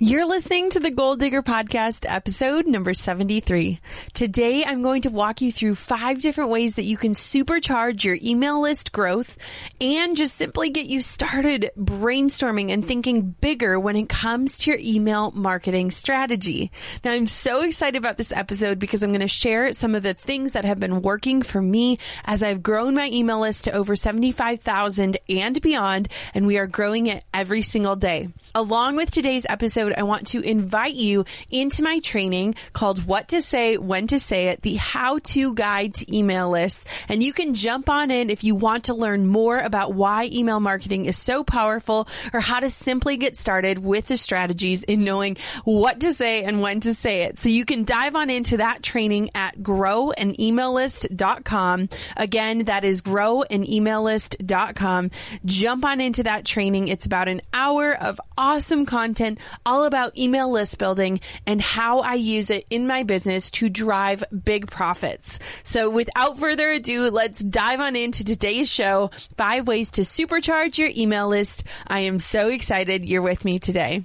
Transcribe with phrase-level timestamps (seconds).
[0.00, 3.80] You're listening to the Goal Digger Podcast, episode number 73.
[4.14, 8.16] Today, I'm going to walk you through five different ways that you can supercharge your
[8.22, 9.36] email list growth
[9.80, 14.78] and just simply get you started brainstorming and thinking bigger when it comes to your
[14.80, 16.70] email marketing strategy.
[17.02, 20.14] Now, I'm so excited about this episode because I'm going to share some of the
[20.14, 23.96] things that have been working for me as I've grown my email list to over
[23.96, 28.28] 75,000 and beyond, and we are growing it every single day.
[28.54, 33.42] Along with today's episode, I want to invite you into my training called What to
[33.42, 36.86] Say, When to Say It, the how to guide to email lists.
[37.08, 40.60] And you can jump on in if you want to learn more about why email
[40.60, 45.36] marketing is so powerful or how to simply get started with the strategies in knowing
[45.64, 47.38] what to say and when to say it.
[47.38, 51.88] So you can dive on into that training at growanemaillist.com.
[52.16, 55.10] Again, that is growanemaillist.com.
[55.44, 56.88] Jump on into that training.
[56.88, 62.14] It's about an hour of awesome content all about email list building and how I
[62.14, 65.40] use it in my business to drive big profits.
[65.64, 70.90] So without further ado, let's dive on into today's show, five ways to supercharge your
[70.96, 71.64] email list.
[71.86, 74.04] I am so excited you're with me today.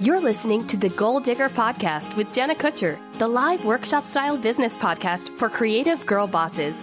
[0.00, 4.76] You're listening to the Goal Digger Podcast with Jenna Kutcher, the live workshop style business
[4.76, 6.82] podcast for creative girl bosses.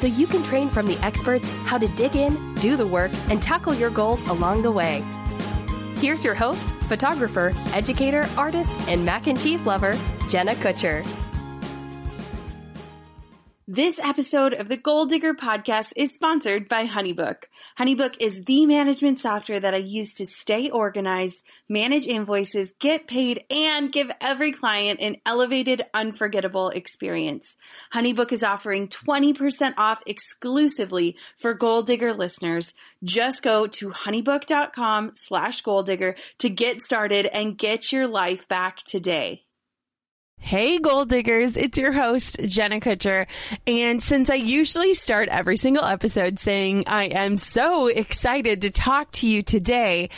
[0.00, 3.42] So you can train from the experts how to dig in, do the work, and
[3.42, 5.04] tackle your goals along the way.
[5.96, 9.94] Here's your host, photographer, educator, artist, and mac and cheese lover,
[10.30, 11.06] Jenna Kutcher.
[13.68, 17.44] This episode of the Goal Digger podcast is sponsored by Honeybook.
[17.78, 23.44] Honeybook is the management software that I use to stay organized, manage invoices, get paid,
[23.50, 27.56] and give every client an elevated, unforgettable experience.
[27.92, 32.74] Honeybook is offering 20% off exclusively for Goal Digger listeners.
[33.02, 38.78] Just go to honeybook.com slash goal digger to get started and get your life back
[38.78, 39.44] today.
[40.42, 41.56] Hey, goal diggers.
[41.56, 43.26] It's your host, Jenna Kutcher.
[43.66, 49.12] And since I usually start every single episode saying I am so excited to talk
[49.12, 50.08] to you today,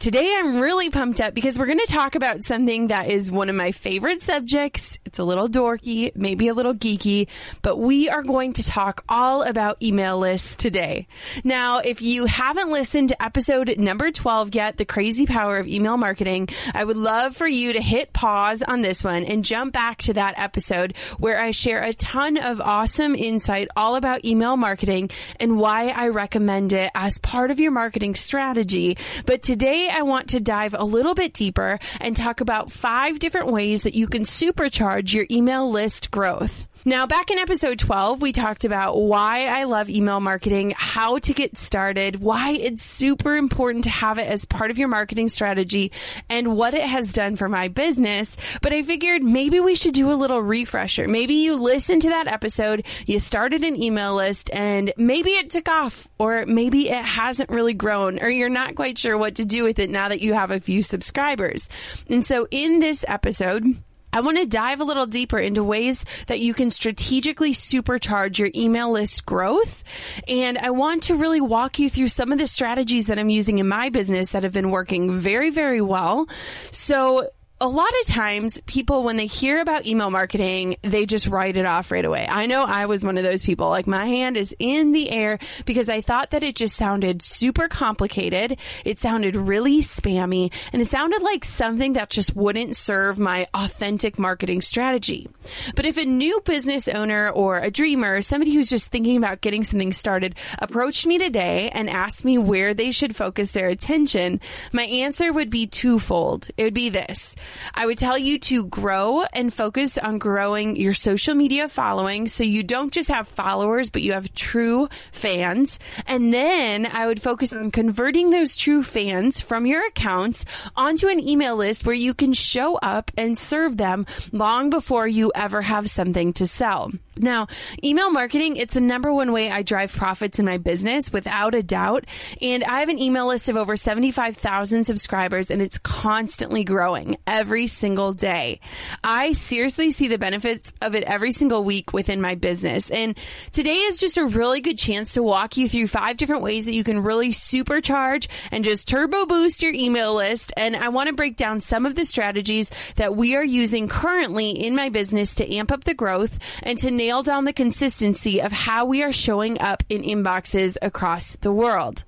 [0.00, 3.50] Today I'm really pumped up because we're going to talk about something that is one
[3.50, 4.98] of my favorite subjects.
[5.04, 7.28] It's a little dorky, maybe a little geeky,
[7.60, 11.06] but we are going to talk all about email lists today.
[11.44, 15.98] Now, if you haven't listened to episode number 12 yet, The Crazy Power of Email
[15.98, 19.98] Marketing, I would love for you to hit pause on this one and jump back
[19.98, 25.10] to that episode where I share a ton of awesome insight all about email marketing
[25.38, 28.96] and why I recommend it as part of your marketing strategy.
[29.26, 33.48] But today I want to dive a little bit deeper and talk about five different
[33.48, 36.66] ways that you can supercharge your email list growth.
[36.84, 41.34] Now, back in episode 12, we talked about why I love email marketing, how to
[41.34, 45.92] get started, why it's super important to have it as part of your marketing strategy,
[46.30, 48.34] and what it has done for my business.
[48.62, 51.06] But I figured maybe we should do a little refresher.
[51.06, 55.68] Maybe you listened to that episode, you started an email list, and maybe it took
[55.68, 59.64] off, or maybe it hasn't really grown, or you're not quite sure what to do
[59.64, 61.68] with it now that you have a few subscribers.
[62.08, 63.66] And so in this episode,
[64.12, 68.50] I want to dive a little deeper into ways that you can strategically supercharge your
[68.54, 69.84] email list growth.
[70.26, 73.58] And I want to really walk you through some of the strategies that I'm using
[73.58, 76.28] in my business that have been working very, very well.
[76.70, 77.30] So
[77.62, 81.66] a lot of times people, when they hear about email marketing, they just write it
[81.66, 82.26] off right away.
[82.26, 83.68] I know I was one of those people.
[83.68, 87.68] Like my hand is in the air because I thought that it just sounded super
[87.68, 88.56] complicated.
[88.86, 94.18] It sounded really spammy and it sounded like something that just wouldn't serve my authentic
[94.18, 95.28] marketing strategy.
[95.76, 99.64] But if a new business owner or a dreamer, somebody who's just thinking about getting
[99.64, 104.40] something started, approached me today and asked me where they should focus their attention,
[104.72, 106.48] my answer would be twofold.
[106.56, 107.34] It would be this.
[107.74, 112.44] I would tell you to grow and focus on growing your social media following so
[112.44, 115.78] you don't just have followers, but you have true fans.
[116.06, 120.44] And then I would focus on converting those true fans from your accounts
[120.76, 125.32] onto an email list where you can show up and serve them long before you
[125.34, 126.92] ever have something to sell.
[127.16, 127.48] Now,
[127.84, 131.62] email marketing, it's the number one way I drive profits in my business without a
[131.62, 132.06] doubt.
[132.40, 137.66] And I have an email list of over 75,000 subscribers and it's constantly growing every
[137.68, 138.60] single day.
[139.02, 142.90] I seriously see the benefits of it every single week within my business.
[142.90, 143.16] And
[143.50, 146.74] today is just a really good chance to walk you through five different ways that
[146.74, 150.52] you can really supercharge and just turbo boost your email list.
[150.54, 154.50] And I want to break down some of the strategies that we are using currently
[154.50, 158.52] in my business to amp up the growth and to nail down the consistency of
[158.52, 162.04] how we are showing up in inboxes across the world.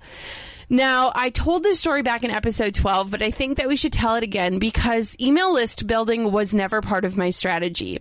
[0.73, 3.93] Now, I told this story back in episode 12, but I think that we should
[3.93, 7.99] tell it again because email list building was never part of my strategy.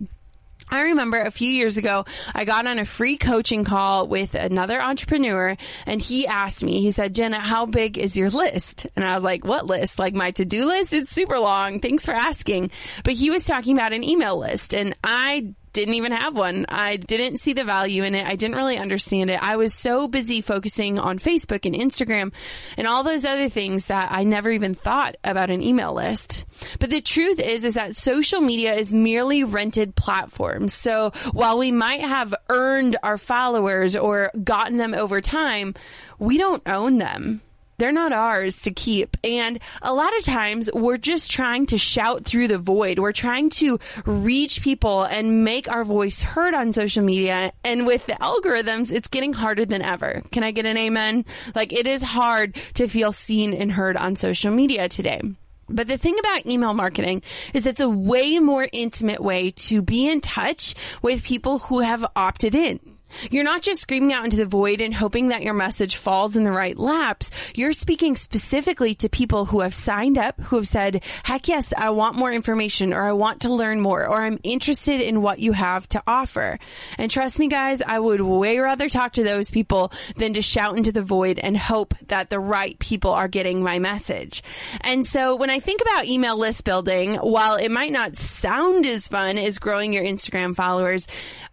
[0.70, 4.80] I remember a few years ago, I got on a free coaching call with another
[4.80, 5.54] entrepreneur
[5.84, 8.86] and he asked me, he said, Jenna, how big is your list?
[8.96, 9.98] And I was like, what list?
[9.98, 10.94] Like my to-do list?
[10.94, 11.78] It's super long.
[11.80, 12.70] Thanks for asking.
[13.04, 16.66] But he was talking about an email list and I didn't even have one.
[16.68, 18.26] I didn't see the value in it.
[18.26, 19.42] I didn't really understand it.
[19.42, 22.32] I was so busy focusing on Facebook and Instagram
[22.76, 26.46] and all those other things that I never even thought about an email list.
[26.78, 30.74] But the truth is, is that social media is merely rented platforms.
[30.74, 35.74] So while we might have earned our followers or gotten them over time,
[36.18, 37.40] we don't own them.
[37.82, 39.16] They're not ours to keep.
[39.24, 43.00] And a lot of times we're just trying to shout through the void.
[43.00, 47.52] We're trying to reach people and make our voice heard on social media.
[47.64, 50.22] And with the algorithms, it's getting harder than ever.
[50.30, 51.24] Can I get an amen?
[51.56, 55.20] Like it is hard to feel seen and heard on social media today.
[55.68, 60.08] But the thing about email marketing is it's a way more intimate way to be
[60.08, 62.91] in touch with people who have opted in.
[63.30, 66.44] You're not just screaming out into the void and hoping that your message falls in
[66.44, 67.30] the right laps.
[67.54, 71.90] You're speaking specifically to people who have signed up, who have said, heck yes, I
[71.90, 75.52] want more information or I want to learn more or I'm interested in what you
[75.52, 76.58] have to offer.
[76.98, 80.76] And trust me guys, I would way rather talk to those people than to shout
[80.76, 84.42] into the void and hope that the right people are getting my message.
[84.80, 89.08] And so when I think about email list building, while it might not sound as
[89.08, 91.06] fun as growing your Instagram followers,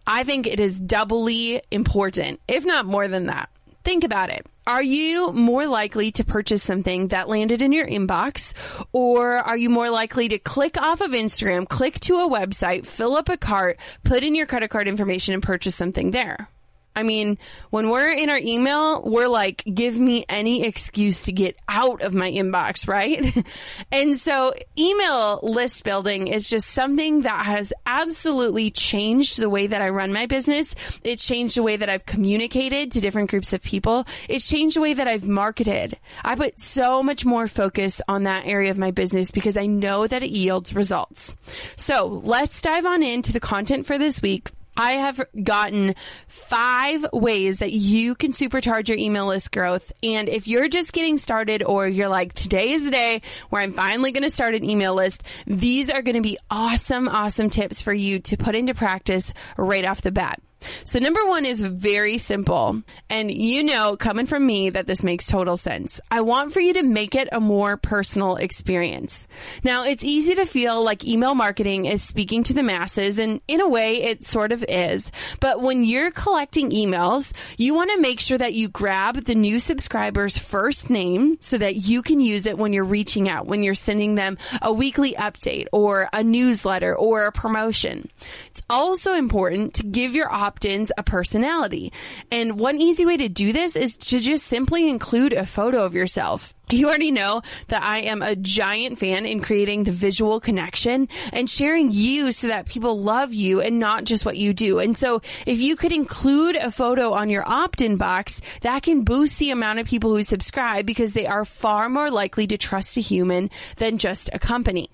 [0.06, 3.48] I think it is doubly important, if not more than that.
[3.84, 4.46] Think about it.
[4.66, 8.52] Are you more likely to purchase something that landed in your inbox,
[8.92, 13.16] or are you more likely to click off of Instagram, click to a website, fill
[13.16, 16.48] up a cart, put in your credit card information, and purchase something there?
[16.94, 17.38] I mean,
[17.70, 22.14] when we're in our email, we're like, give me any excuse to get out of
[22.14, 23.44] my inbox, right?
[23.92, 29.80] and so email list building is just something that has absolutely changed the way that
[29.80, 30.74] I run my business.
[31.04, 34.04] It's changed the way that I've communicated to different groups of people.
[34.28, 35.96] It's changed the way that I've marketed.
[36.24, 40.06] I put so much more focus on that area of my business because I know
[40.06, 41.36] that it yields results.
[41.76, 44.50] So let's dive on into the content for this week.
[44.76, 45.94] I have gotten
[46.28, 49.92] five ways that you can supercharge your email list growth.
[50.02, 53.72] And if you're just getting started or you're like, today is the day where I'm
[53.72, 57.82] finally going to start an email list, these are going to be awesome, awesome tips
[57.82, 60.40] for you to put into practice right off the bat.
[60.84, 62.82] So number one is very simple.
[63.08, 66.00] And you know, coming from me, that this makes total sense.
[66.10, 69.26] I want for you to make it a more personal experience.
[69.64, 73.60] Now, it's easy to feel like email marketing is speaking to the masses, and in
[73.60, 75.10] a way, it sort of is.
[75.40, 79.60] But when you're collecting emails, you want to make sure that you grab the new
[79.60, 83.74] subscriber's first name so that you can use it when you're reaching out, when you're
[83.74, 88.08] sending them a weekly update or a newsletter or a promotion.
[88.46, 91.92] It's also important to give your opt-ins a personality.
[92.32, 95.94] And one easy way to do this is to just simply include a photo of
[95.94, 96.52] yourself.
[96.70, 101.48] You already know that I am a giant fan in creating the visual connection and
[101.48, 104.80] sharing you so that people love you and not just what you do.
[104.80, 109.38] And so if you could include a photo on your opt-in box, that can boost
[109.38, 113.00] the amount of people who subscribe because they are far more likely to trust a
[113.00, 114.90] human than just a company.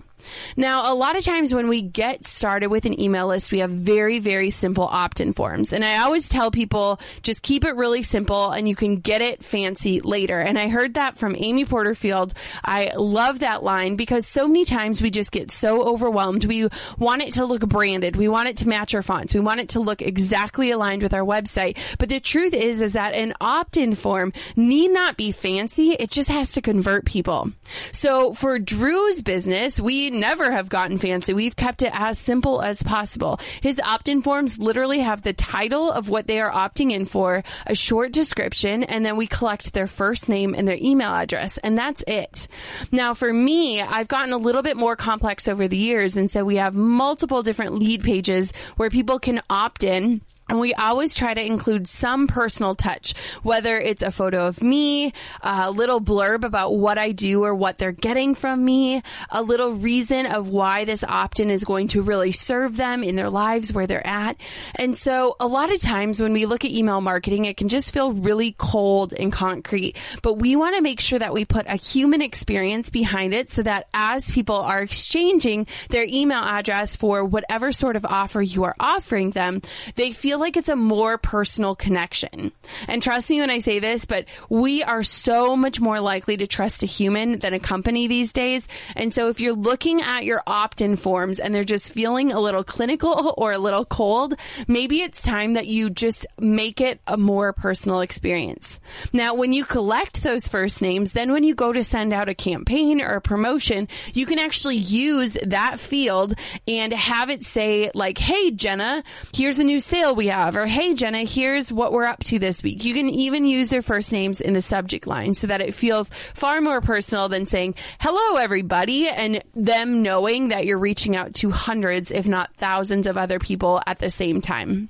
[0.55, 3.69] Now, a lot of times when we get started with an email list, we have
[3.69, 5.73] very, very simple opt in forms.
[5.73, 9.43] And I always tell people just keep it really simple and you can get it
[9.43, 10.39] fancy later.
[10.39, 12.33] And I heard that from Amy Porterfield.
[12.63, 16.45] I love that line because so many times we just get so overwhelmed.
[16.45, 18.15] We want it to look branded.
[18.15, 19.33] We want it to match our fonts.
[19.33, 21.77] We want it to look exactly aligned with our website.
[21.99, 25.91] But the truth is, is that an opt in form need not be fancy.
[25.91, 27.51] It just has to convert people.
[27.91, 31.33] So for Drew's business, we never have gotten fancy.
[31.33, 33.39] We've kept it as simple as possible.
[33.61, 37.43] His opt in forms literally have the title of what they are opting in for,
[37.65, 41.57] a short description, and then we collect their first name and their email address.
[41.57, 42.47] And that's it.
[42.91, 46.17] Now, for me, I've gotten a little bit more complex over the years.
[46.17, 50.73] And so we have multiple different lead pages where people can opt in and we
[50.73, 53.13] always try to include some personal touch,
[53.43, 57.77] whether it's a photo of me, a little blurb about what I do or what
[57.77, 62.01] they're getting from me, a little reason of why this opt in is going to
[62.01, 64.37] really serve them in their lives where they're at.
[64.75, 67.93] And so a lot of times when we look at email marketing, it can just
[67.93, 71.75] feel really cold and concrete, but we want to make sure that we put a
[71.75, 77.71] human experience behind it so that as people are exchanging their email address for whatever
[77.71, 79.61] sort of offer you are offering them,
[79.95, 82.51] they feel feel like it's a more personal connection.
[82.87, 86.45] And trust me when I say this, but we are so much more likely to
[86.45, 88.67] trust a human than a company these days.
[88.95, 92.39] And so if you're looking at your opt in forms and they're just feeling a
[92.39, 94.35] little clinical or a little cold,
[94.67, 98.79] maybe it's time that you just make it a more personal experience.
[99.11, 102.35] Now, when you collect those first names, then when you go to send out a
[102.35, 106.35] campaign or a promotion, you can actually use that field
[106.67, 109.03] and have it say like, Hey, Jenna,
[109.33, 110.55] here's a new sale we have.
[110.55, 112.85] Or, hey, Jenna, here's what we're up to this week.
[112.85, 116.09] You can even use their first names in the subject line so that it feels
[116.33, 121.51] far more personal than saying, hello, everybody, and them knowing that you're reaching out to
[121.51, 124.89] hundreds, if not thousands of other people at the same time.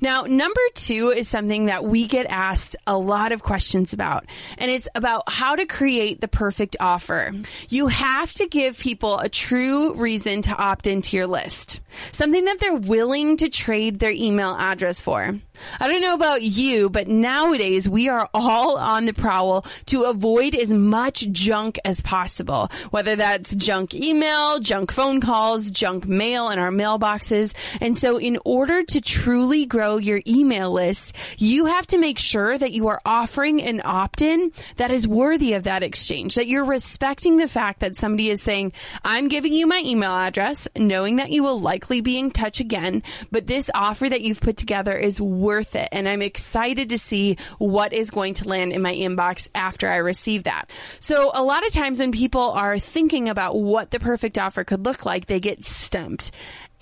[0.00, 4.26] Now, number two is something that we get asked a lot of questions about,
[4.58, 7.32] and it's about how to create the perfect offer.
[7.68, 11.80] You have to give people a true reason to opt into your list,
[12.12, 15.34] something that they're willing to trade their email address for.
[15.80, 20.54] I don't know about you, but nowadays we are all on the prowl to avoid
[20.54, 26.58] as much junk as possible, whether that's junk email, junk phone calls, junk mail in
[26.58, 27.54] our mailboxes.
[27.80, 32.58] And so in order to truly grow your email list, you have to make sure
[32.58, 37.36] that you are offering an opt-in that is worthy of that exchange, that you're respecting
[37.36, 38.72] the fact that somebody is saying,
[39.04, 43.02] I'm giving you my email address, knowing that you will likely be in touch again,
[43.30, 45.88] but this offer that you've put together is worth it.
[45.92, 49.96] And I'm excited to see what is going to land in my inbox after I
[49.96, 50.70] receive that.
[50.98, 54.84] So a lot of times when people are thinking about what the perfect offer could
[54.84, 56.30] look like, they get stumped.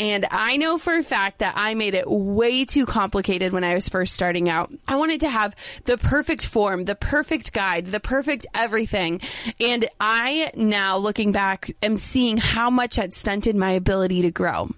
[0.02, 3.74] And I know for a fact that I made it way too complicated when I
[3.74, 4.72] was first starting out.
[4.88, 5.54] I wanted to have
[5.84, 9.20] the perfect form, the perfect guide, the perfect everything.
[9.60, 14.70] And I now looking back am seeing how much that stunted my ability to grow.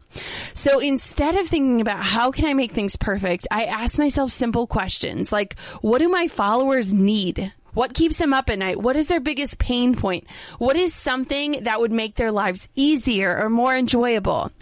[0.52, 4.66] So instead of thinking about how can I make things perfect, I ask myself simple
[4.66, 7.50] questions like, what do my followers need?
[7.73, 8.78] What keeps them up at night?
[8.78, 10.26] What is their biggest pain point?
[10.59, 14.52] What is something that would make their lives easier or more enjoyable?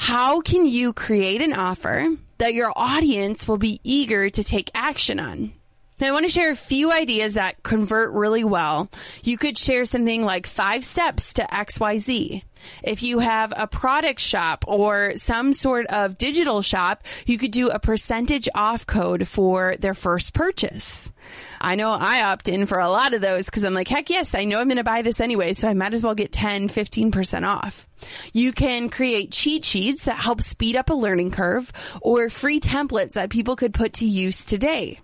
[0.00, 5.20] How can you create an offer that your audience will be eager to take action
[5.20, 5.52] on?
[6.00, 8.88] Now, I want to share a few ideas that convert really well.
[9.22, 12.42] You could share something like five steps to XYZ.
[12.82, 17.68] If you have a product shop or some sort of digital shop, you could do
[17.68, 21.10] a percentage off code for their first purchase.
[21.60, 24.34] I know I opt in for a lot of those because I'm like, heck yes,
[24.34, 26.68] I know I'm going to buy this anyway, so I might as well get 10,
[26.68, 27.86] 15% off.
[28.32, 33.12] You can create cheat sheets that help speed up a learning curve or free templates
[33.12, 35.00] that people could put to use today.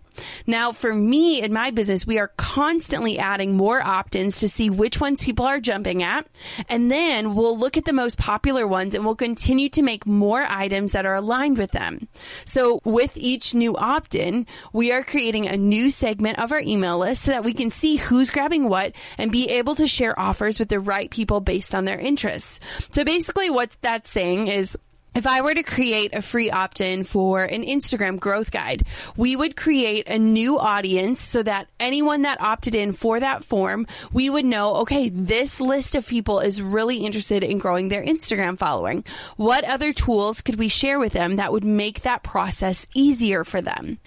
[0.46, 5.00] Now, for me in my business, we are constantly adding more opt-ins to see which
[5.00, 6.26] ones people are jumping at.
[6.68, 10.44] And then we'll look at the most popular ones and we'll continue to make more
[10.49, 12.08] items that are aligned with them.
[12.44, 17.25] So with each new opt-in, we are creating a new segment of our email list
[17.25, 20.68] so that we can see who's grabbing what and be able to share offers with
[20.68, 22.61] the right people based on their interests.
[22.90, 24.76] So basically what that's saying is
[25.16, 28.82] if I were to create a free opt in for an Instagram growth guide,
[29.16, 33.87] we would create a new audience so that anyone that opted in for that form,
[34.12, 38.58] we would know, okay, this list of people is really interested in growing their Instagram
[38.58, 39.04] following.
[39.37, 43.62] What other tools could we share with them that would make that process easier for
[43.62, 43.99] them?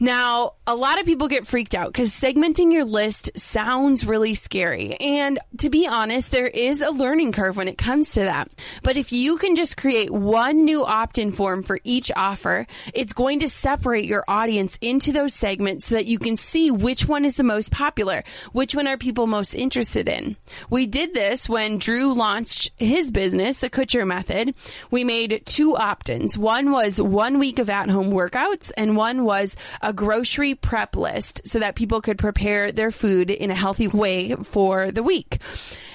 [0.00, 4.94] Now, a lot of people get freaked out because segmenting your list sounds really scary.
[4.94, 8.48] And to be honest, there is a learning curve when it comes to that.
[8.84, 13.12] But if you can just create one new opt in form for each offer, it's
[13.12, 17.24] going to separate your audience into those segments so that you can see which one
[17.24, 20.36] is the most popular, which one are people most interested in.
[20.70, 24.54] We did this when Drew launched his business, the Kutcher Method.
[24.92, 26.38] We made two opt ins.
[26.38, 31.42] One was one week of at home workouts, and one was a grocery prep list
[31.46, 35.38] so that people could prepare their food in a healthy way for the week.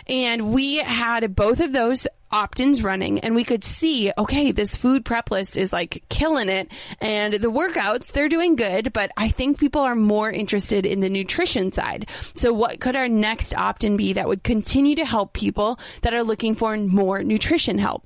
[0.07, 5.05] And we had both of those opt-ins running and we could see, okay, this food
[5.05, 9.59] prep list is like killing it and the workouts, they're doing good, but I think
[9.59, 12.09] people are more interested in the nutrition side.
[12.33, 16.23] So what could our next opt-in be that would continue to help people that are
[16.23, 18.03] looking for more nutrition help?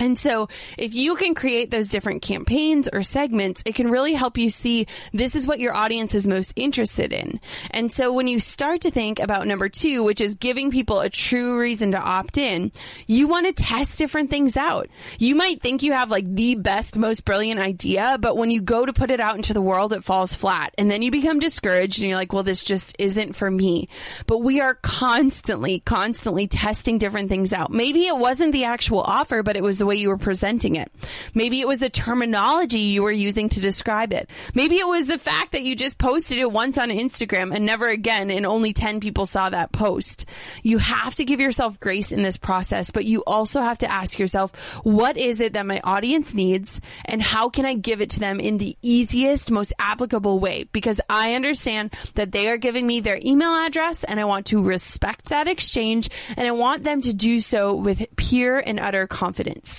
[0.00, 4.38] And so if you can create those different campaigns or segments, it can really help
[4.38, 7.40] you see this is what your audience is most interested in.
[7.70, 11.10] And so when you start to think about number two, which is giving people a
[11.10, 12.70] true reason to opt in,
[13.08, 14.88] you want to test different things out.
[15.18, 18.86] You might think you have like the best, most brilliant idea, but when you go
[18.86, 20.74] to put it out into the world, it falls flat.
[20.78, 23.88] And then you become discouraged and you're like, well, this just isn't for me.
[24.26, 27.72] But we are constantly, constantly testing different things out.
[27.72, 30.92] Maybe it wasn't the actual offer, but it was way you were presenting it.
[31.34, 34.30] Maybe it was the terminology you were using to describe it.
[34.54, 37.88] Maybe it was the fact that you just posted it once on Instagram and never
[37.88, 40.26] again and only 10 people saw that post.
[40.62, 44.18] You have to give yourself grace in this process, but you also have to ask
[44.18, 44.54] yourself,
[44.84, 48.40] what is it that my audience needs and how can I give it to them
[48.40, 50.64] in the easiest, most applicable way?
[50.64, 54.62] Because I understand that they are giving me their email address and I want to
[54.62, 59.77] respect that exchange and I want them to do so with pure and utter confidence.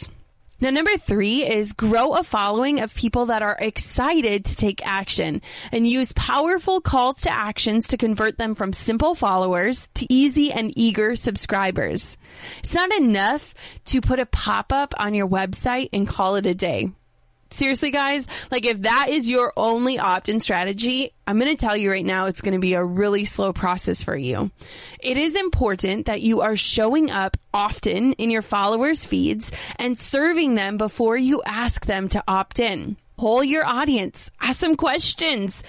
[0.61, 5.41] Now, number three is grow a following of people that are excited to take action
[5.71, 10.73] and use powerful calls to actions to convert them from simple followers to easy and
[10.75, 12.17] eager subscribers.
[12.59, 13.53] It's not enough
[13.85, 16.91] to put a pop up on your website and call it a day
[17.51, 21.75] seriously, guys, like if that is your only opt in strategy, I'm going to tell
[21.75, 24.51] you right now, it's going to be a really slow process for you.
[24.99, 30.55] It is important that you are showing up often in your followers' feeds and serving
[30.55, 32.97] them before you ask them to opt in.
[33.17, 35.61] Poll your audience, ask them questions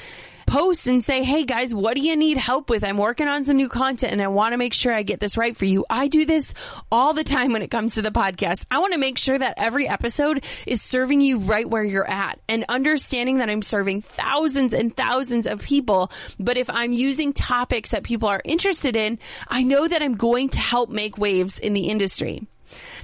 [0.51, 2.83] post and say, Hey guys, what do you need help with?
[2.83, 5.37] I'm working on some new content and I want to make sure I get this
[5.37, 5.87] right for you.
[5.89, 6.55] I do this
[6.91, 8.67] all the time when it comes to the podcast.
[8.69, 12.41] I want to make sure that every episode is serving you right where you're at
[12.49, 16.11] and understanding that I'm serving thousands and thousands of people.
[16.41, 20.49] But if I'm using topics that people are interested in, I know that I'm going
[20.49, 22.49] to help make waves in the industry.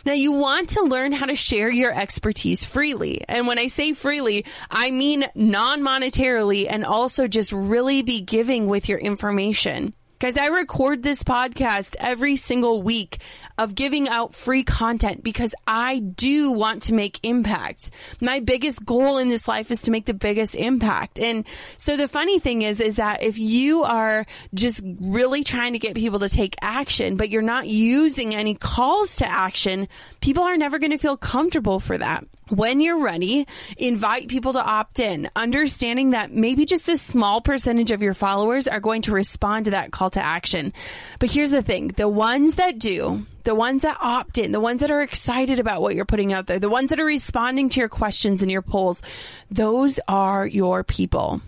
[0.05, 3.25] Now you want to learn how to share your expertise freely.
[3.29, 8.89] And when I say freely, I mean non-monetarily and also just really be giving with
[8.89, 9.95] your information.
[10.19, 13.19] Guys, I record this podcast every single week
[13.59, 17.91] of giving out free content because I do want to make impact.
[18.19, 21.21] My biggest goal in this life is to make the biggest impact.
[21.21, 21.45] And
[21.77, 24.25] so the funny thing is, is that if you are
[24.55, 29.17] just really trying to get people to take action, but you're not using any calls
[29.17, 29.87] to action,
[30.23, 34.63] people are never going to feel comfortable for that when you're ready, invite people to
[34.63, 39.13] opt in, understanding that maybe just a small percentage of your followers are going to
[39.13, 40.73] respond to that call to action.
[41.19, 44.81] But here's the thing the ones that do, the ones that opt in, the ones
[44.81, 47.81] that are excited about what you're putting out there, the ones that are responding to
[47.81, 49.03] your questions and your polls,
[49.51, 51.41] those are your people.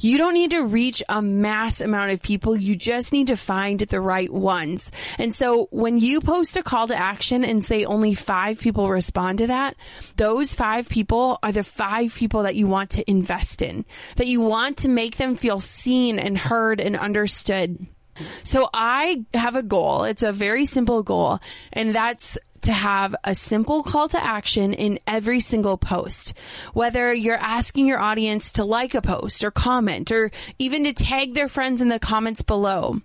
[0.00, 2.56] You don't need to reach a mass amount of people.
[2.56, 4.90] You just need to find the right ones.
[5.18, 9.38] And so when you post a call to action and say only five people respond
[9.38, 9.76] to that,
[10.16, 13.84] those five people are the five people that you want to invest in,
[14.16, 17.86] that you want to make them feel seen and heard and understood.
[18.44, 20.04] So I have a goal.
[20.04, 21.40] It's a very simple goal,
[21.72, 26.34] and that's to have a simple call to action in every single post.
[26.72, 31.34] Whether you're asking your audience to like a post or comment or even to tag
[31.34, 33.00] their friends in the comments below.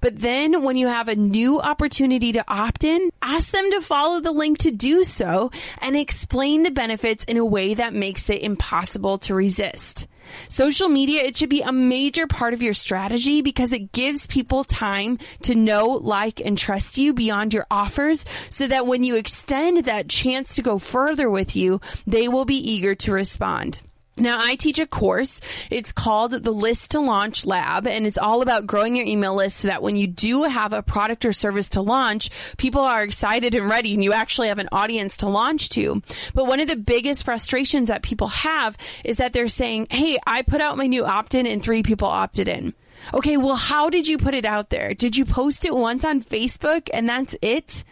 [0.00, 4.20] But then when you have a new opportunity to opt in, ask them to follow
[4.20, 8.42] the link to do so and explain the benefits in a way that makes it
[8.42, 10.06] impossible to resist.
[10.48, 14.64] Social media, it should be a major part of your strategy because it gives people
[14.64, 19.84] time to know, like, and trust you beyond your offers so that when you extend
[19.84, 23.80] that chance to go further with you, they will be eager to respond.
[24.16, 25.40] Now, I teach a course.
[25.70, 29.58] It's called the List to Launch Lab, and it's all about growing your email list
[29.58, 33.56] so that when you do have a product or service to launch, people are excited
[33.56, 36.00] and ready, and you actually have an audience to launch to.
[36.32, 40.42] But one of the biggest frustrations that people have is that they're saying, Hey, I
[40.42, 42.72] put out my new opt in, and three people opted in.
[43.12, 44.94] Okay, well, how did you put it out there?
[44.94, 47.84] Did you post it once on Facebook and that's it?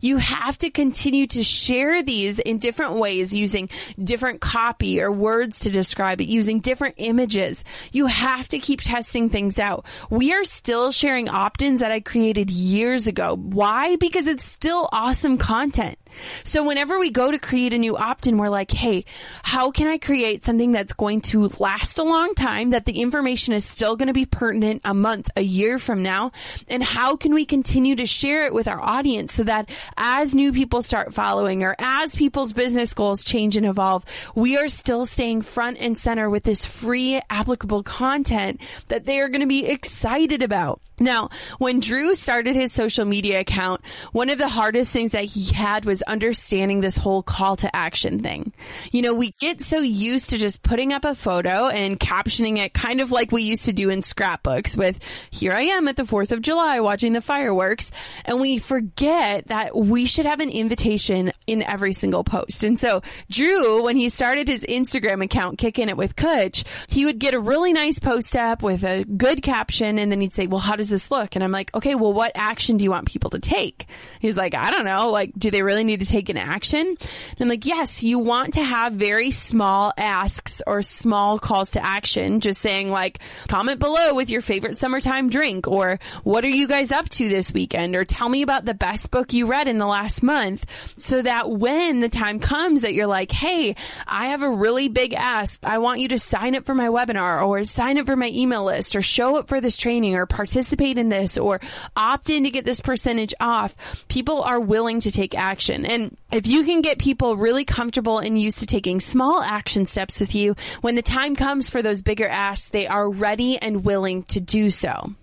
[0.00, 3.68] You have to continue to share these in different ways using
[4.02, 7.64] different copy or words to describe it, using different images.
[7.92, 9.86] You have to keep testing things out.
[10.10, 13.36] We are still sharing opt-ins that I created years ago.
[13.36, 13.96] Why?
[13.96, 15.98] Because it's still awesome content.
[16.44, 19.04] So whenever we go to create a new opt-in, we're like, hey,
[19.42, 23.54] how can I create something that's going to last a long time, that the information
[23.54, 26.32] is still going to be pertinent a month, a year from now?
[26.68, 30.52] And how can we continue to share it with our audience so that as new
[30.52, 34.04] people start following or as people's business goals change and evolve,
[34.34, 39.28] we are still staying front and center with this free applicable content that they are
[39.28, 40.80] going to be excited about.
[41.00, 45.52] Now, when Drew started his social media account, one of the hardest things that he
[45.52, 48.52] had was understanding this whole call to action thing.
[48.90, 52.74] You know, we get so used to just putting up a photo and captioning it
[52.74, 54.98] kind of like we used to do in scrapbooks with,
[55.30, 57.90] here I am at the 4th of July watching the fireworks.
[58.24, 62.64] And we forget that we should have an invitation in every single post.
[62.64, 67.18] And so Drew, when he started his Instagram account, Kicking It with Kutch, he would
[67.18, 69.98] get a really nice post up with a good caption.
[69.98, 71.34] And then he'd say, well, how does this look?
[71.36, 73.86] And I'm like, okay, well, what action do you want people to take?
[74.20, 75.10] He's like, I don't know.
[75.10, 76.86] Like, do they really need to take an action?
[76.86, 81.84] And I'm like, yes, you want to have very small asks or small calls to
[81.84, 86.68] action, just saying like, comment below with your favorite summertime drink or what are you
[86.68, 89.78] guys up to this weekend or tell me about the best book you read in
[89.78, 90.64] the last month
[90.96, 93.74] so that when the time comes that you're like, hey,
[94.06, 95.60] I have a really big ask.
[95.64, 98.64] I want you to sign up for my webinar or sign up for my email
[98.64, 101.60] list or show up for this training or participate in this or
[101.96, 103.74] opt in to get this percentage off,
[104.08, 105.77] people are willing to take action.
[105.84, 110.20] And if you can get people really comfortable and used to taking small action steps
[110.20, 114.22] with you, when the time comes for those bigger asks, they are ready and willing
[114.24, 115.14] to do so.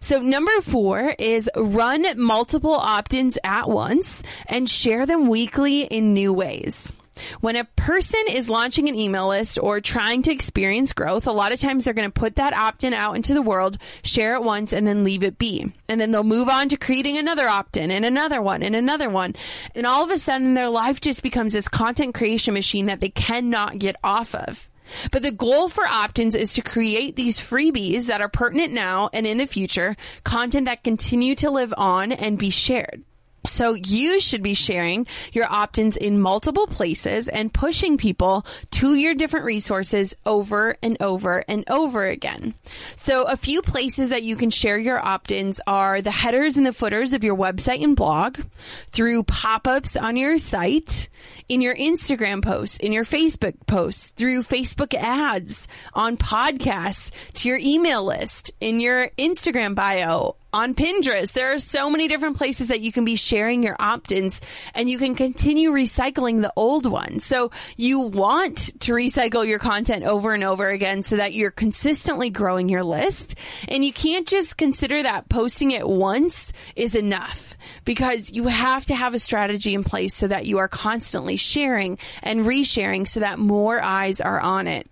[0.00, 6.32] So number four is run multiple opt-ins at once and share them weekly in new
[6.32, 6.92] ways.
[7.40, 11.52] When a person is launching an email list or trying to experience growth, a lot
[11.52, 14.42] of times they're going to put that opt in out into the world, share it
[14.42, 15.72] once, and then leave it be.
[15.88, 19.08] And then they'll move on to creating another opt in and another one and another
[19.10, 19.34] one.
[19.74, 23.10] And all of a sudden, their life just becomes this content creation machine that they
[23.10, 24.68] cannot get off of.
[25.12, 29.26] But the goal for opt-ins is to create these freebies that are pertinent now and
[29.26, 33.04] in the future, content that continue to live on and be shared.
[33.46, 39.14] So you should be sharing your opt-ins in multiple places and pushing people to your
[39.14, 42.54] different resources over and over and over again.
[42.96, 46.72] So a few places that you can share your opt-ins are the headers and the
[46.72, 48.40] footers of your website and blog,
[48.88, 51.08] through pop-ups on your site,
[51.48, 57.58] in your Instagram posts, in your Facebook posts, through Facebook ads, on podcasts, to your
[57.58, 61.32] email list, in your Instagram bio, on Pinterest.
[61.32, 64.40] There are so many different places that you can be sharing your opt-ins
[64.74, 67.24] and you can continue recycling the old ones.
[67.24, 72.30] So you want to recycle your content over and over again so that you're consistently
[72.30, 73.36] growing your list.
[73.68, 78.94] And you can't just consider that posting it once is enough because you have to
[78.94, 83.38] have a strategy in place so that you are constantly sharing and resharing so that
[83.38, 84.88] more eyes are on it.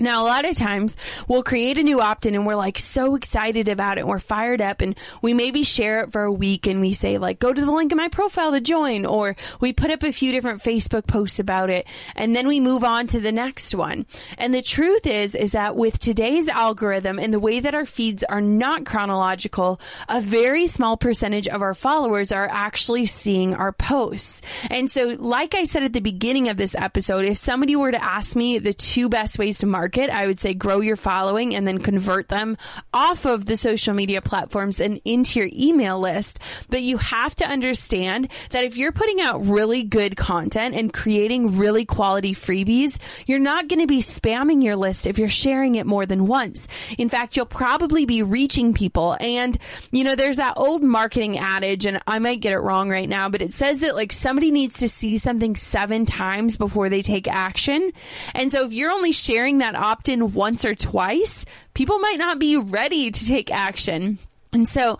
[0.00, 0.96] Now, a lot of times
[1.28, 4.00] we'll create a new opt in and we're like so excited about it.
[4.00, 7.18] And we're fired up and we maybe share it for a week and we say
[7.18, 10.10] like, go to the link in my profile to join, or we put up a
[10.10, 11.86] few different Facebook posts about it
[12.16, 14.06] and then we move on to the next one.
[14.38, 18.24] And the truth is, is that with today's algorithm and the way that our feeds
[18.24, 24.40] are not chronological, a very small percentage of our followers are actually seeing our posts.
[24.70, 28.02] And so, like I said at the beginning of this episode, if somebody were to
[28.02, 31.56] ask me the two best ways to market market, I would say grow your following
[31.56, 32.56] and then convert them
[32.94, 36.38] off of the social media platforms and into your email list.
[36.68, 41.58] But you have to understand that if you're putting out really good content and creating
[41.58, 45.86] really quality freebies, you're not going to be spamming your list if you're sharing it
[45.86, 46.68] more than once.
[46.96, 49.16] In fact, you'll probably be reaching people.
[49.20, 49.58] And,
[49.90, 53.28] you know, there's that old marketing adage, and I might get it wrong right now,
[53.28, 57.26] but it says that like somebody needs to see something seven times before they take
[57.26, 57.90] action.
[58.36, 62.38] And so if you're only sharing that opt in once or twice, people might not
[62.38, 64.18] be ready to take action.
[64.52, 64.98] And so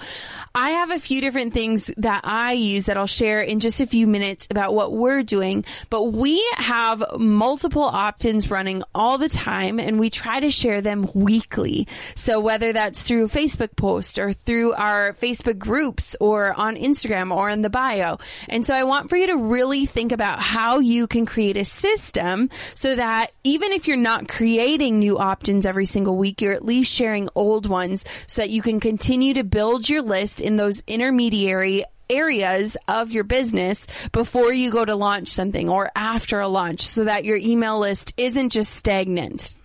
[0.55, 3.87] I have a few different things that I use that I'll share in just a
[3.87, 9.81] few minutes about what we're doing, but we have multiple opt-ins running all the time
[9.81, 11.89] and we try to share them weekly.
[12.15, 17.51] So whether that's through Facebook post or through our Facebook groups or on Instagram or
[17.51, 18.19] in the bio.
[18.49, 21.65] And so I want for you to really think about how you can create a
[21.65, 26.65] system so that even if you're not creating new opt-ins every single week, you're at
[26.65, 30.57] least sharing old ones so that you can continue to to build your list in
[30.57, 36.49] those intermediary areas of your business before you go to launch something or after a
[36.49, 39.57] launch so that your email list isn't just stagnant.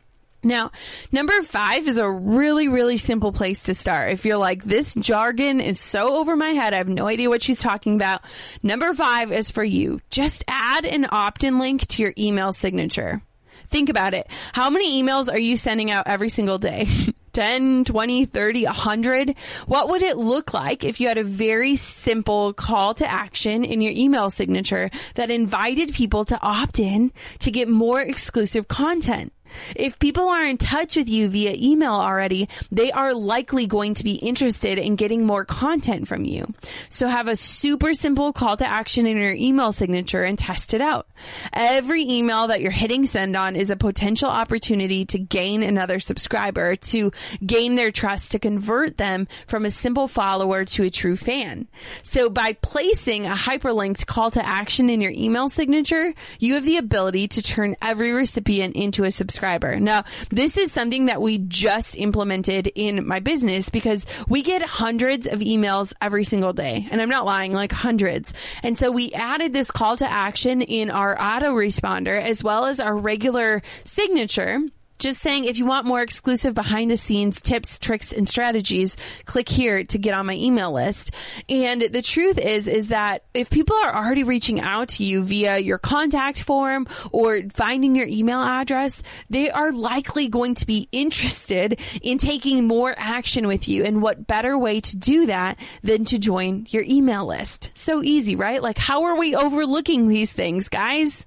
[0.43, 0.71] Now,
[1.11, 4.11] number five is a really, really simple place to start.
[4.11, 7.41] If you're like, this jargon is so over my head, I have no idea what
[7.41, 8.21] she's talking about.
[8.61, 10.01] Number five is for you.
[10.11, 13.23] Just add an opt in link to your email signature.
[13.69, 14.27] Think about it.
[14.53, 16.87] How many emails are you sending out every single day?
[17.35, 19.35] 10, 20, 30, 100?
[19.67, 23.81] What would it look like if you had a very simple call to action in
[23.81, 29.33] your email signature that invited people to opt in to get more exclusive content?
[29.75, 34.03] If people are in touch with you via email already, they are likely going to
[34.03, 36.53] be interested in getting more content from you.
[36.89, 40.81] So have a super simple call to action in your email signature and test it
[40.81, 41.07] out.
[41.53, 46.75] Every email that you're hitting send on is a potential opportunity to gain another subscriber,
[46.75, 47.11] to
[47.45, 51.67] gain their trust, to convert them from a simple follower to a true fan.
[52.03, 56.77] So by placing a hyperlinked call to action in your email signature, you have the
[56.77, 59.79] ability to turn every recipient into a subscriber subscriber.
[59.79, 65.27] Now, this is something that we just implemented in my business because we get hundreds
[65.27, 66.87] of emails every single day.
[66.89, 68.33] And I'm not lying, like hundreds.
[68.63, 72.95] And so we added this call to action in our autoresponder as well as our
[72.97, 74.61] regular signature
[74.99, 79.49] just saying if you want more exclusive behind the scenes tips, tricks, and strategies, click
[79.49, 81.11] here to get on my email list.
[81.49, 85.57] And the truth is, is that if people are already reaching out to you via
[85.57, 91.79] your contact form or finding your email address, they are likely going to be interested
[92.01, 93.83] in taking more action with you.
[93.83, 97.71] And what better way to do that than to join your email list?
[97.75, 98.61] So easy, right?
[98.61, 101.25] Like, how are we overlooking these things, guys?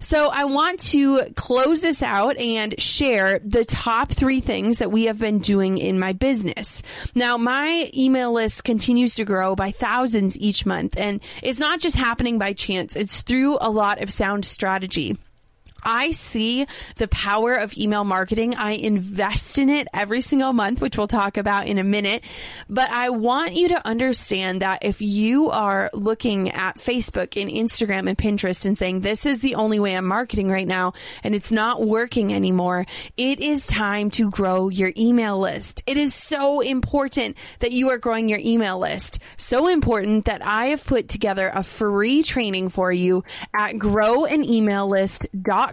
[0.00, 5.06] So I want to close this out and share the top three things that we
[5.06, 6.82] have been doing in my business.
[7.14, 11.96] Now, my email list continues to grow by thousands each month, and it's not just
[11.96, 12.96] happening by chance.
[12.96, 15.18] It's through a lot of sound strategy.
[15.82, 18.54] I see the power of email marketing.
[18.54, 22.22] I invest in it every single month, which we'll talk about in a minute.
[22.68, 28.08] But I want you to understand that if you are looking at Facebook and Instagram
[28.08, 31.52] and Pinterest and saying, this is the only way I'm marketing right now and it's
[31.52, 32.86] not working anymore,
[33.16, 35.82] it is time to grow your email list.
[35.86, 39.20] It is so important that you are growing your email list.
[39.36, 43.24] So important that I have put together a free training for you
[43.56, 43.78] at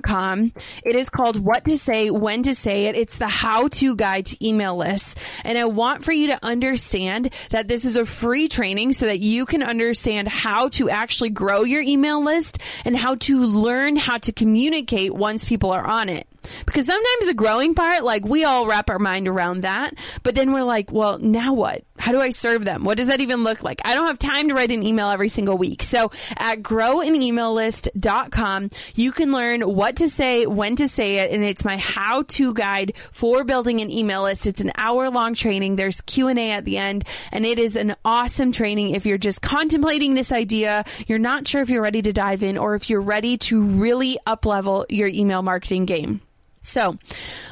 [0.01, 0.51] growanemaillist.com
[0.83, 2.95] it is called What to Say, When to Say It.
[2.95, 5.15] It's the how to guide to email lists.
[5.43, 9.19] And I want for you to understand that this is a free training so that
[9.19, 14.17] you can understand how to actually grow your email list and how to learn how
[14.19, 16.27] to communicate once people are on it.
[16.65, 20.53] Because sometimes the growing part, like we all wrap our mind around that, but then
[20.53, 21.83] we're like, well, now what?
[21.97, 22.83] How do I serve them?
[22.83, 23.81] What does that even look like?
[23.85, 25.81] I don't have time to write an email every single week.
[25.81, 31.63] So at growanemaillist.com, you can learn what to say, when to say it, and it's
[31.63, 34.45] my how-to guide for building an email list.
[34.45, 35.77] It's an hour-long training.
[35.77, 40.15] There's Q&A at the end, and it is an awesome training if you're just contemplating
[40.15, 43.37] this idea, you're not sure if you're ready to dive in, or if you're ready
[43.37, 46.21] to really up-level your email marketing game.
[46.65, 46.97] So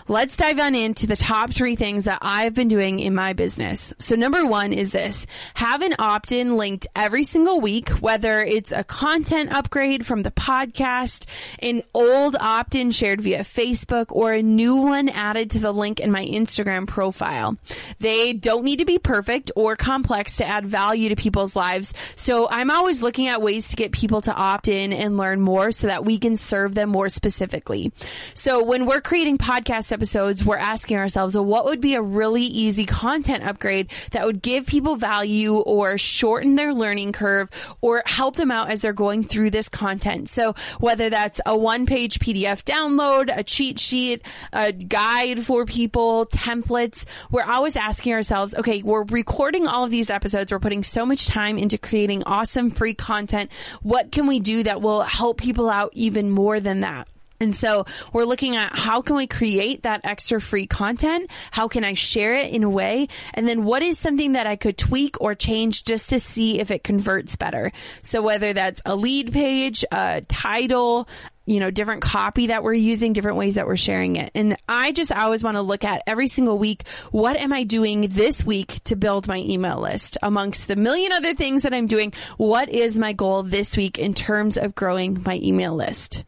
[0.07, 3.93] let's dive on into the top three things that I've been doing in my business.
[3.99, 8.83] So number one is this, have an opt-in linked every single week, whether it's a
[8.83, 11.25] content upgrade from the podcast,
[11.59, 16.11] an old opt-in shared via Facebook, or a new one added to the link in
[16.11, 17.57] my Instagram profile.
[17.99, 21.93] They don't need to be perfect or complex to add value to people's lives.
[22.15, 25.71] So I'm always looking at ways to get people to opt in and learn more
[25.71, 27.91] so that we can serve them more specifically.
[28.33, 32.43] So when we're creating podcast episodes, we're asking ourselves, well, what would be a really
[32.43, 37.49] easy content upgrade that would give people value or shorten their learning curve
[37.81, 40.29] or help them out as they're going through this content?
[40.29, 46.25] So whether that's a one page PDF download, a cheat sheet, a guide for people,
[46.27, 50.51] templates, we're always asking ourselves, okay, we're recording all of these episodes.
[50.51, 53.51] We're putting so much time into creating awesome free content.
[53.81, 57.07] What can we do that will help people out even more than that?
[57.43, 61.29] And so we're looking at how can we create that extra free content?
[61.51, 63.09] How can I share it in a way?
[63.33, 66.71] And then what is something that I could tweak or change just to see if
[66.71, 67.73] it converts better?
[68.01, 71.09] So whether that's a lead page, a title,
[71.45, 74.31] you know, different copy that we're using, different ways that we're sharing it.
[74.33, 78.07] And I just always want to look at every single week, what am I doing
[78.09, 82.13] this week to build my email list amongst the million other things that I'm doing?
[82.37, 86.23] What is my goal this week in terms of growing my email list?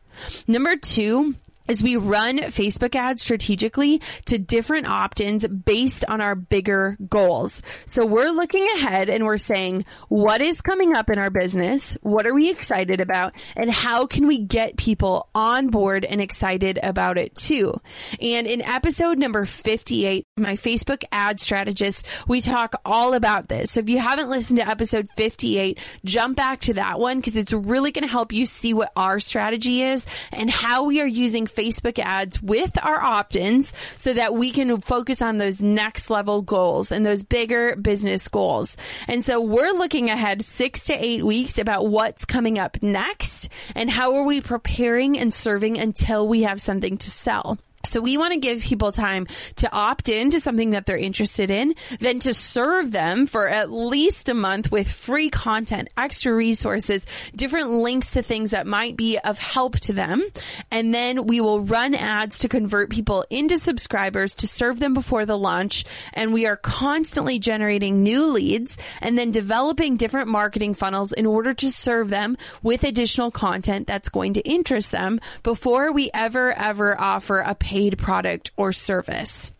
[0.48, 1.36] Number two,
[1.68, 7.62] is we run Facebook ads strategically to different opt-ins based on our bigger goals.
[7.86, 11.98] So we're looking ahead and we're saying, what is coming up in our business?
[12.02, 13.34] What are we excited about?
[13.56, 17.80] And how can we get people on board and excited about it too?
[18.22, 23.72] And in episode number 58, my Facebook ad strategist, we talk all about this.
[23.72, 27.54] So if you haven't listened to episode 58, jump back to that one because it's
[27.54, 31.48] really going to help you see what our strategy is and how we are using
[31.56, 36.92] Facebook ads with our opt-ins so that we can focus on those next level goals
[36.92, 38.78] and those bigger business goals.
[39.08, 43.90] And so we're looking ahead six to eight weeks about what's coming up next and
[43.90, 47.58] how are we preparing and serving until we have something to sell.
[47.86, 51.52] So we want to give people time to opt in to something that they're interested
[51.52, 57.06] in, then to serve them for at least a month with free content, extra resources,
[57.36, 60.24] different links to things that might be of help to them.
[60.72, 65.26] And then we will run ads to convert people into subscribers to serve them before
[65.26, 65.86] the launch.
[66.14, 71.54] And we are constantly generating new leads and then developing different marketing funnels in order
[71.54, 77.00] to serve them with additional content that's going to interest them before we ever, ever
[77.00, 79.52] offer a paid paid product or service.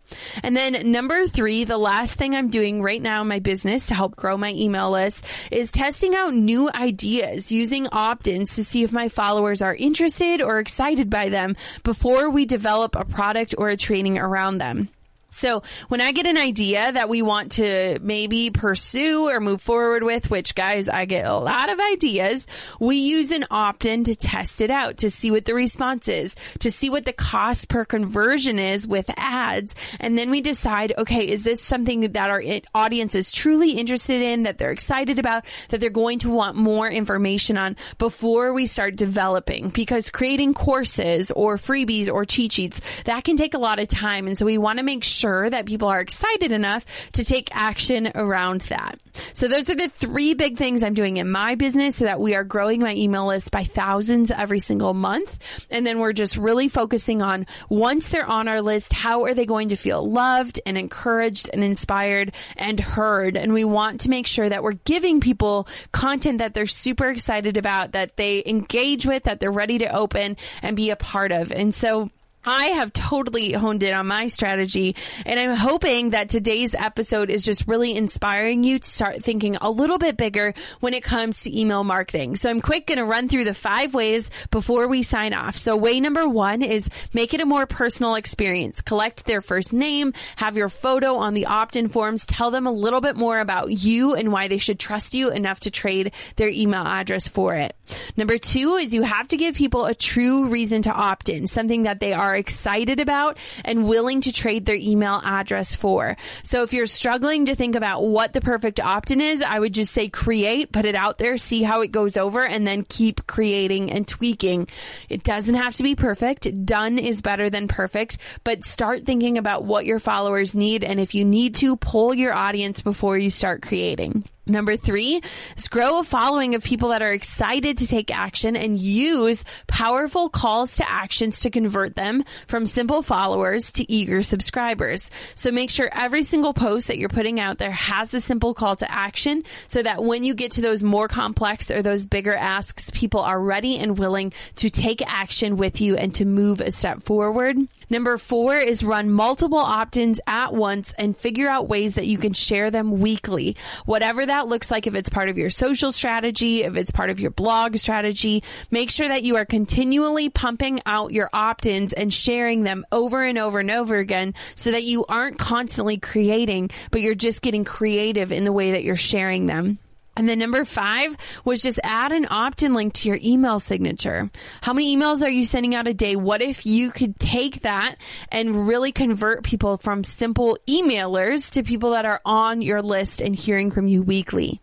[0.42, 3.94] And then number three, the last thing I'm doing right now in my business to
[3.94, 8.92] help grow my email list is testing out new ideas using opt-ins to see if
[8.92, 13.76] my followers are interested or excited by them before we develop a product or a
[13.76, 14.88] training around them.
[15.36, 20.02] So when I get an idea that we want to maybe pursue or move forward
[20.02, 22.46] with, which guys, I get a lot of ideas,
[22.80, 26.70] we use an opt-in to test it out, to see what the response is, to
[26.70, 29.74] see what the cost per conversion is with ads.
[30.00, 32.42] And then we decide, okay, is this something that our
[32.74, 36.88] audience is truly interested in, that they're excited about, that they're going to want more
[36.88, 39.68] information on before we start developing?
[39.68, 44.26] Because creating courses or freebies or cheat sheets, that can take a lot of time.
[44.26, 47.48] And so we want to make sure sure that people are excited enough to take
[47.52, 49.00] action around that.
[49.32, 52.34] So those are the three big things I'm doing in my business so that we
[52.34, 55.38] are growing my email list by thousands every single month.
[55.70, 59.46] And then we're just really focusing on once they're on our list, how are they
[59.46, 63.36] going to feel loved and encouraged and inspired and heard?
[63.36, 67.56] And we want to make sure that we're giving people content that they're super excited
[67.56, 71.50] about, that they engage with, that they're ready to open and be a part of.
[71.50, 72.10] And so
[72.48, 77.44] I have totally honed in on my strategy and I'm hoping that today's episode is
[77.44, 81.60] just really inspiring you to start thinking a little bit bigger when it comes to
[81.60, 82.36] email marketing.
[82.36, 85.56] So I'm quick going to run through the five ways before we sign off.
[85.56, 88.80] So way number one is make it a more personal experience.
[88.80, 93.00] Collect their first name, have your photo on the opt-in forms, tell them a little
[93.00, 96.86] bit more about you and why they should trust you enough to trade their email
[96.86, 97.74] address for it.
[98.16, 101.84] Number two is you have to give people a true reason to opt in, something
[101.84, 106.16] that they are excited about and willing to trade their email address for.
[106.42, 109.92] So if you're struggling to think about what the perfect opt-in is, I would just
[109.92, 113.90] say create, put it out there, see how it goes over and then keep creating
[113.90, 114.68] and tweaking.
[115.08, 116.64] It doesn't have to be perfect.
[116.64, 120.84] Done is better than perfect, but start thinking about what your followers need.
[120.84, 124.24] And if you need to, pull your audience before you start creating.
[124.48, 125.20] Number three
[125.56, 130.28] is grow a following of people that are excited to take action and use powerful
[130.28, 135.10] calls to actions to convert them from simple followers to eager subscribers.
[135.34, 138.76] So make sure every single post that you're putting out there has a simple call
[138.76, 142.90] to action so that when you get to those more complex or those bigger asks,
[142.90, 147.02] people are ready and willing to take action with you and to move a step
[147.02, 147.56] forward.
[147.88, 152.32] Number four is run multiple opt-ins at once and figure out ways that you can
[152.32, 153.56] share them weekly.
[153.84, 157.20] Whatever that looks like, if it's part of your social strategy, if it's part of
[157.20, 162.64] your blog strategy, make sure that you are continually pumping out your opt-ins and sharing
[162.64, 167.14] them over and over and over again so that you aren't constantly creating, but you're
[167.14, 169.78] just getting creative in the way that you're sharing them.
[170.16, 174.30] And then number five was just add an opt-in link to your email signature.
[174.62, 176.16] How many emails are you sending out a day?
[176.16, 177.96] What if you could take that
[178.30, 183.36] and really convert people from simple emailers to people that are on your list and
[183.36, 184.60] hearing from you weekly?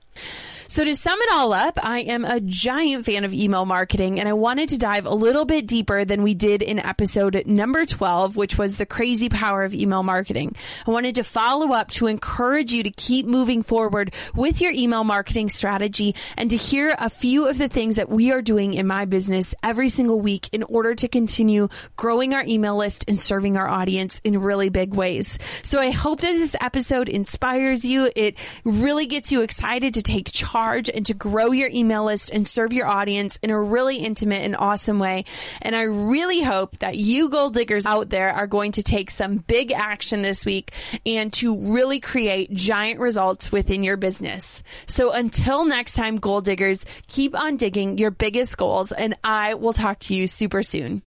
[0.67, 4.29] So, to sum it all up, I am a giant fan of email marketing, and
[4.29, 8.37] I wanted to dive a little bit deeper than we did in episode number 12,
[8.37, 10.55] which was the crazy power of email marketing.
[10.87, 15.03] I wanted to follow up to encourage you to keep moving forward with your email
[15.03, 18.87] marketing strategy and to hear a few of the things that we are doing in
[18.87, 21.67] my business every single week in order to continue
[21.97, 25.37] growing our email list and serving our audience in really big ways.
[25.61, 28.09] So, I hope that this episode inspires you.
[28.15, 30.53] It really gets you excited to take charge
[30.93, 34.55] and to grow your email list and serve your audience in a really intimate and
[34.55, 35.25] awesome way.
[35.61, 39.37] And I really hope that you goal diggers out there are going to take some
[39.37, 40.71] big action this week
[41.05, 44.63] and to really create giant results within your business.
[44.85, 49.73] So until next time, goal diggers, keep on digging your biggest goals and I will
[49.73, 51.01] talk to you super soon.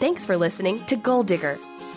[0.00, 1.58] Thanks for listening to Goal Digger.